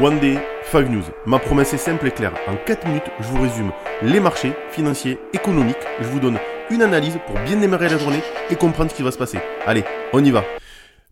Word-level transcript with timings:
One 0.00 0.18
Day, 0.18 0.38
5 0.72 0.88
News. 0.90 1.04
Ma 1.24 1.38
promesse 1.38 1.72
est 1.72 1.78
simple 1.78 2.08
et 2.08 2.10
claire. 2.10 2.34
En 2.48 2.56
4 2.56 2.84
minutes, 2.88 3.10
je 3.20 3.28
vous 3.28 3.40
résume 3.40 3.70
les 4.02 4.18
marchés 4.18 4.52
financiers, 4.72 5.20
économiques. 5.32 5.76
Je 6.00 6.08
vous 6.08 6.18
donne 6.18 6.36
une 6.68 6.82
analyse 6.82 7.16
pour 7.28 7.38
bien 7.44 7.56
démarrer 7.56 7.88
la 7.88 7.96
journée 7.96 8.20
et 8.50 8.56
comprendre 8.56 8.90
ce 8.90 8.96
qui 8.96 9.04
va 9.04 9.12
se 9.12 9.18
passer. 9.18 9.38
Allez, 9.66 9.84
on 10.12 10.24
y 10.24 10.32
va. 10.32 10.42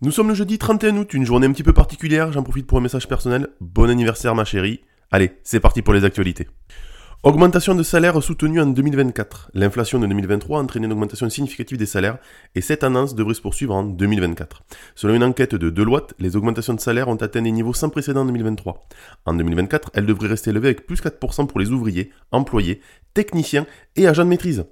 Nous 0.01 0.11
sommes 0.11 0.27
le 0.27 0.35
jeudi 0.35 0.59
31 0.59 0.97
août, 0.97 1.15
une 1.15 1.25
journée 1.25 1.47
un 1.47 1.53
petit 1.53 1.63
peu 1.63 1.73
particulière. 1.73 2.33
J'en 2.33 2.43
profite 2.43 2.67
pour 2.67 2.79
un 2.79 2.81
message 2.81 3.07
personnel. 3.07 3.51
Bon 3.61 3.89
anniversaire, 3.89 4.35
ma 4.35 4.45
chérie. 4.45 4.81
Allez, 5.13 5.31
c'est 5.45 5.61
parti 5.61 5.81
pour 5.81 5.95
les 5.95 6.05
actualités. 6.05 6.49
Augmentation 7.25 7.77
de 7.77 7.85
salaire 7.85 8.21
soutenue 8.21 8.61
en 8.61 8.67
2024. 8.67 9.53
L'inflation 9.55 10.01
de 10.01 10.09
2023 10.09 10.59
a 10.59 10.63
entraîné 10.65 10.87
une 10.87 10.93
augmentation 10.93 11.31
significative 11.31 11.79
des 11.79 11.87
salaires 11.87 12.19
et 12.57 12.61
cette 12.61 12.81
tendance 12.81 13.15
devrait 13.15 13.35
se 13.35 13.41
poursuivre 13.41 13.77
en 13.77 13.85
2024. 13.85 14.65
Selon 14.97 15.15
une 15.15 15.23
enquête 15.23 15.55
de 15.55 15.71
Deloitte, 15.71 16.15
les 16.19 16.35
augmentations 16.35 16.75
de 16.75 16.81
salaire 16.81 17.07
ont 17.07 17.15
atteint 17.15 17.43
des 17.43 17.53
niveaux 17.53 17.75
sans 17.75 17.91
précédent 17.91 18.23
en 18.23 18.25
2023. 18.25 18.89
En 19.25 19.35
2024, 19.35 19.91
elles 19.95 20.07
devraient 20.07 20.27
rester 20.27 20.51
élevées 20.51 20.67
avec 20.67 20.85
plus 20.85 21.01
4% 21.01 21.47
pour 21.47 21.61
les 21.61 21.71
ouvriers, 21.71 22.11
employés, 22.33 22.81
techniciens 23.15 23.67
et 23.95 24.09
agents 24.09 24.25
de 24.25 24.29
maîtrise 24.29 24.65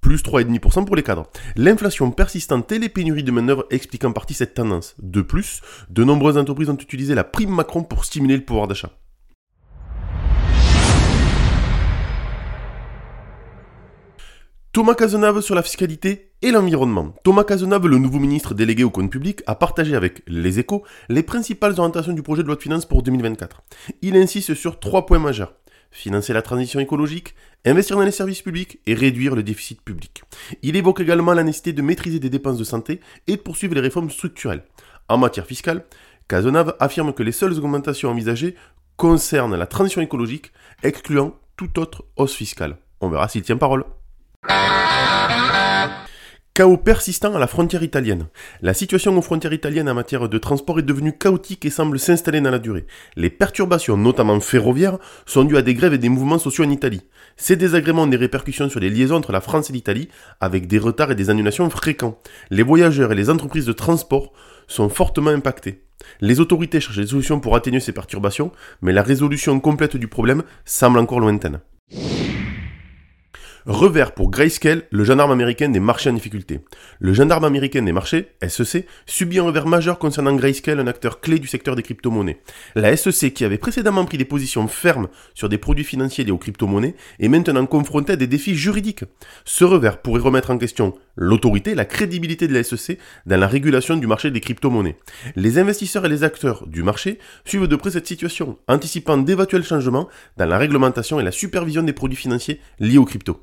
plus 0.00 0.24
3,5% 0.24 0.84
pour 0.86 0.96
les 0.96 1.04
cadres. 1.04 1.28
L'inflation 1.56 2.10
persistante 2.10 2.72
et 2.72 2.78
les 2.78 2.88
pénuries 2.88 3.22
de 3.22 3.30
main-d'œuvre 3.30 3.66
expliquent 3.70 4.06
en 4.06 4.12
partie 4.12 4.34
cette 4.34 4.54
tendance. 4.54 4.96
De 4.98 5.22
plus, 5.22 5.60
de 5.90 6.02
nombreuses 6.02 6.38
entreprises 6.38 6.70
ont 6.70 6.74
utilisé 6.74 7.14
la 7.14 7.22
prime 7.22 7.54
Macron 7.54 7.84
pour 7.84 8.04
stimuler 8.04 8.36
le 8.36 8.44
pouvoir 8.44 8.66
d'achat. 8.66 8.90
Thomas 14.72 14.94
Cazenave 14.94 15.42
sur 15.42 15.54
la 15.54 15.62
fiscalité 15.62 16.30
et 16.40 16.50
l'environnement. 16.50 17.14
Thomas 17.24 17.44
Cazenave, 17.44 17.86
le 17.88 17.98
nouveau 17.98 18.18
ministre 18.18 18.54
délégué 18.54 18.84
au 18.84 18.88
compte 18.88 19.10
public, 19.10 19.42
a 19.46 19.54
partagé 19.54 19.94
avec 19.94 20.22
les 20.26 20.60
échos 20.60 20.82
les 21.10 21.22
principales 21.22 21.72
orientations 21.72 22.14
du 22.14 22.22
projet 22.22 22.42
de 22.42 22.46
loi 22.46 22.56
de 22.56 22.62
finances 22.62 22.86
pour 22.86 23.02
2024. 23.02 23.62
Il 24.00 24.16
insiste 24.16 24.54
sur 24.54 24.80
trois 24.80 25.04
points 25.04 25.18
majeurs. 25.18 25.52
Financer 25.90 26.32
la 26.32 26.40
transition 26.40 26.80
écologique, 26.80 27.34
investir 27.66 27.98
dans 27.98 28.02
les 28.02 28.10
services 28.10 28.40
publics 28.40 28.78
et 28.86 28.94
réduire 28.94 29.36
le 29.36 29.42
déficit 29.42 29.82
public. 29.82 30.22
Il 30.62 30.74
évoque 30.74 31.00
également 31.00 31.34
la 31.34 31.44
nécessité 31.44 31.74
de 31.74 31.82
maîtriser 31.82 32.18
des 32.18 32.30
dépenses 32.30 32.56
de 32.56 32.64
santé 32.64 33.00
et 33.26 33.36
de 33.36 33.42
poursuivre 33.42 33.74
les 33.74 33.82
réformes 33.82 34.08
structurelles. 34.08 34.64
En 35.10 35.18
matière 35.18 35.44
fiscale, 35.44 35.84
Cazenave 36.28 36.76
affirme 36.80 37.12
que 37.12 37.22
les 37.22 37.32
seules 37.32 37.58
augmentations 37.58 38.08
envisagées 38.08 38.54
concernent 38.96 39.54
la 39.54 39.66
transition 39.66 40.00
écologique, 40.00 40.50
excluant 40.82 41.34
toute 41.58 41.76
autre 41.76 42.06
hausse 42.16 42.34
fiscale. 42.34 42.78
On 43.02 43.10
verra 43.10 43.28
s'il 43.28 43.42
tient 43.42 43.58
parole. 43.58 43.84
Chaos 46.54 46.76
persistant 46.76 47.34
à 47.34 47.38
la 47.38 47.46
frontière 47.46 47.82
italienne. 47.82 48.26
La 48.60 48.74
situation 48.74 49.16
aux 49.16 49.22
frontières 49.22 49.54
italiennes 49.54 49.88
en 49.88 49.94
matière 49.94 50.28
de 50.28 50.36
transport 50.36 50.78
est 50.78 50.82
devenue 50.82 51.16
chaotique 51.16 51.64
et 51.64 51.70
semble 51.70 51.98
s'installer 51.98 52.42
dans 52.42 52.50
la 52.50 52.58
durée. 52.58 52.84
Les 53.16 53.30
perturbations, 53.30 53.96
notamment 53.96 54.38
ferroviaires, 54.38 54.98
sont 55.24 55.44
dues 55.44 55.56
à 55.56 55.62
des 55.62 55.72
grèves 55.72 55.94
et 55.94 55.98
des 55.98 56.10
mouvements 56.10 56.38
sociaux 56.38 56.66
en 56.66 56.70
Italie. 56.70 57.00
Ces 57.38 57.56
désagréments 57.56 58.02
ont 58.02 58.06
des 58.06 58.18
répercussions 58.18 58.68
sur 58.68 58.80
les 58.80 58.90
liaisons 58.90 59.16
entre 59.16 59.32
la 59.32 59.40
France 59.40 59.70
et 59.70 59.72
l'Italie, 59.72 60.10
avec 60.40 60.66
des 60.66 60.78
retards 60.78 61.12
et 61.12 61.14
des 61.14 61.30
annulations 61.30 61.70
fréquents. 61.70 62.18
Les 62.50 62.62
voyageurs 62.62 63.12
et 63.12 63.16
les 63.16 63.30
entreprises 63.30 63.64
de 63.64 63.72
transport 63.72 64.34
sont 64.66 64.90
fortement 64.90 65.30
impactés. 65.30 65.84
Les 66.20 66.38
autorités 66.38 66.80
cherchent 66.80 66.98
des 66.98 67.06
solutions 67.06 67.40
pour 67.40 67.56
atténuer 67.56 67.80
ces 67.80 67.92
perturbations, 67.92 68.52
mais 68.82 68.92
la 68.92 69.02
résolution 69.02 69.58
complète 69.58 69.96
du 69.96 70.06
problème 70.06 70.42
semble 70.66 70.98
encore 70.98 71.20
lointaine. 71.20 71.60
Revers 73.66 74.12
pour 74.12 74.28
Grayscale, 74.28 74.82
le 74.90 75.04
gendarme 75.04 75.30
américain 75.30 75.68
des 75.68 75.78
marchés 75.78 76.10
en 76.10 76.14
difficulté. 76.14 76.58
Le 76.98 77.12
gendarme 77.12 77.44
américain 77.44 77.82
des 77.82 77.92
marchés, 77.92 78.32
SEC, 78.44 78.88
subit 79.06 79.38
un 79.38 79.44
revers 79.44 79.68
majeur 79.68 80.00
concernant 80.00 80.34
Grayscale, 80.34 80.80
un 80.80 80.88
acteur 80.88 81.20
clé 81.20 81.38
du 81.38 81.46
secteur 81.46 81.76
des 81.76 81.84
crypto-monnaies. 81.84 82.40
La 82.74 82.96
SEC, 82.96 83.32
qui 83.32 83.44
avait 83.44 83.58
précédemment 83.58 84.04
pris 84.04 84.18
des 84.18 84.24
positions 84.24 84.66
fermes 84.66 85.06
sur 85.34 85.48
des 85.48 85.58
produits 85.58 85.84
financiers 85.84 86.24
liés 86.24 86.32
aux 86.32 86.38
crypto-monnaies, 86.38 86.96
est 87.20 87.28
maintenant 87.28 87.64
confrontée 87.66 88.14
à 88.14 88.16
des 88.16 88.26
défis 88.26 88.56
juridiques. 88.56 89.04
Ce 89.44 89.64
revers 89.64 90.02
pourrait 90.02 90.22
remettre 90.22 90.50
en 90.50 90.58
question 90.58 90.98
l'autorité, 91.14 91.76
la 91.76 91.84
crédibilité 91.84 92.48
de 92.48 92.54
la 92.54 92.64
SEC 92.64 92.98
dans 93.26 93.38
la 93.38 93.46
régulation 93.46 93.96
du 93.96 94.08
marché 94.08 94.32
des 94.32 94.40
crypto-monnaies. 94.40 94.96
Les 95.36 95.60
investisseurs 95.60 96.04
et 96.04 96.08
les 96.08 96.24
acteurs 96.24 96.66
du 96.66 96.82
marché 96.82 97.20
suivent 97.44 97.68
de 97.68 97.76
près 97.76 97.92
cette 97.92 98.08
situation, 98.08 98.58
anticipant 98.66 99.18
d'éventuels 99.18 99.62
changements 99.62 100.08
dans 100.36 100.46
la 100.46 100.58
réglementation 100.58 101.20
et 101.20 101.22
la 101.22 101.30
supervision 101.30 101.84
des 101.84 101.92
produits 101.92 102.16
financiers 102.16 102.60
liés 102.80 102.98
aux 102.98 103.04
cryptos. 103.04 103.40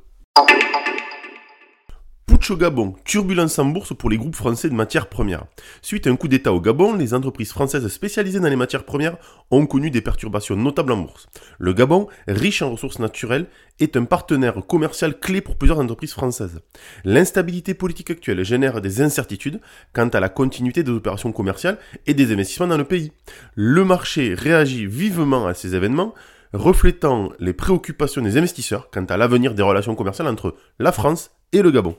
Au 2.49 2.57
Gabon, 2.57 2.95
turbulence 3.05 3.59
en 3.59 3.65
bourse 3.65 3.95
pour 3.95 4.09
les 4.09 4.17
groupes 4.17 4.35
français 4.35 4.69
de 4.69 4.73
matières 4.73 5.07
premières. 5.07 5.45
Suite 5.83 6.07
à 6.07 6.09
un 6.09 6.15
coup 6.15 6.27
d'État 6.27 6.51
au 6.51 6.59
Gabon, 6.59 6.95
les 6.95 7.13
entreprises 7.13 7.51
françaises 7.51 7.87
spécialisées 7.89 8.39
dans 8.39 8.49
les 8.49 8.55
matières 8.55 8.85
premières 8.85 9.17
ont 9.51 9.67
connu 9.67 9.91
des 9.91 10.01
perturbations 10.01 10.55
notables 10.55 10.93
en 10.93 10.97
bourse. 10.97 11.27
Le 11.59 11.73
Gabon, 11.73 12.07
riche 12.27 12.63
en 12.63 12.71
ressources 12.71 12.97
naturelles, 12.97 13.45
est 13.79 13.95
un 13.97 14.05
partenaire 14.05 14.65
commercial 14.65 15.19
clé 15.19 15.41
pour 15.41 15.57
plusieurs 15.57 15.79
entreprises 15.79 16.13
françaises. 16.13 16.59
L'instabilité 17.03 17.75
politique 17.75 18.09
actuelle 18.09 18.43
génère 18.43 18.81
des 18.81 19.01
incertitudes 19.01 19.59
quant 19.93 20.09
à 20.09 20.19
la 20.19 20.29
continuité 20.29 20.81
des 20.81 20.91
opérations 20.91 21.31
commerciales 21.31 21.77
et 22.07 22.15
des 22.15 22.31
investissements 22.31 22.67
dans 22.67 22.77
le 22.77 22.83
pays. 22.83 23.11
Le 23.53 23.85
marché 23.85 24.33
réagit 24.33 24.87
vivement 24.87 25.45
à 25.45 25.53
ces 25.53 25.75
événements, 25.75 26.15
reflétant 26.53 27.29
les 27.39 27.53
préoccupations 27.53 28.23
des 28.23 28.37
investisseurs 28.37 28.89
quant 28.89 29.05
à 29.05 29.17
l'avenir 29.17 29.53
des 29.53 29.63
relations 29.63 29.93
commerciales 29.93 30.27
entre 30.27 30.55
la 30.79 30.91
France 30.91 31.29
et 31.51 31.61
le 31.61 31.69
Gabon. 31.69 31.95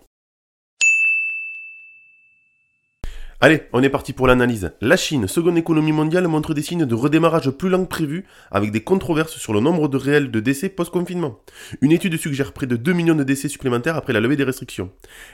Allez, 3.43 3.63
on 3.73 3.83
est 3.83 3.89
parti 3.89 4.13
pour 4.13 4.27
l'analyse. 4.27 4.73
La 4.83 4.99
Chine, 4.99 5.27
seconde 5.27 5.57
économie 5.57 5.93
mondiale, 5.93 6.29
montre 6.29 6.53
des 6.53 6.61
signes 6.61 6.85
de 6.85 6.95
redémarrage 6.95 7.49
plus 7.49 7.71
lent 7.71 7.85
que 7.85 7.89
prévu, 7.89 8.27
avec 8.51 8.71
des 8.71 8.83
controverses 8.83 9.39
sur 9.39 9.55
le 9.55 9.61
nombre 9.61 9.89
de 9.89 9.97
réels 9.97 10.31
de 10.31 10.41
décès 10.41 10.69
post-confinement. 10.69 11.39
Une 11.81 11.91
étude 11.91 12.19
suggère 12.19 12.53
près 12.53 12.67
de 12.67 12.77
2 12.77 12.93
millions 12.93 13.15
de 13.15 13.25
décès 13.25 13.49
supplémentaires 13.49 13.97
après 13.97 14.13
la 14.13 14.21
levée 14.21 14.37
des 14.37 14.45
restrictions. 14.45 14.91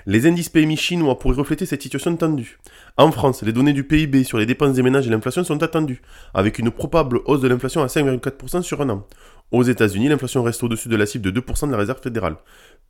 Les 0.06 0.28
indices 0.28 0.50
PMI 0.50 0.76
chinois 0.76 1.18
pourraient 1.18 1.34
refléter 1.34 1.66
cette 1.66 1.82
situation 1.82 2.16
tendue. 2.16 2.60
En 2.96 3.10
France, 3.10 3.42
les 3.42 3.52
données 3.52 3.72
du 3.72 3.82
PIB 3.82 4.22
sur 4.22 4.38
les 4.38 4.46
dépenses 4.46 4.74
des 4.76 4.84
ménages 4.84 5.08
et 5.08 5.10
l'inflation 5.10 5.42
sont 5.42 5.64
attendues, 5.64 6.00
avec 6.32 6.60
une 6.60 6.70
probable 6.70 7.22
hausse 7.24 7.40
de 7.40 7.48
l'inflation 7.48 7.82
à 7.82 7.86
5,4% 7.86 8.62
sur 8.62 8.82
un 8.82 8.90
an. 8.90 9.06
Aux 9.52 9.62
États-Unis, 9.62 10.08
l'inflation 10.08 10.42
reste 10.42 10.62
au-dessus 10.64 10.88
de 10.88 10.96
la 10.96 11.06
cible 11.06 11.30
de 11.30 11.40
2% 11.40 11.66
de 11.66 11.72
la 11.72 11.78
réserve 11.78 12.02
fédérale. 12.02 12.36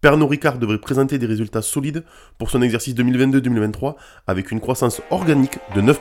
Pernod 0.01 0.31
Ricard 0.31 0.59
devrait 0.59 0.79
présenter 0.79 1.19
des 1.19 1.27
résultats 1.27 1.63
solides 1.63 2.05
pour 2.39 2.51
son 2.51 2.63
exercice 2.63 2.95
2022-2023 2.95 3.95
avec 4.27 4.51
une 4.51 4.61
croissance 4.61 5.03
organique 5.11 5.59
de 5.75 5.83
9%. 5.83 5.97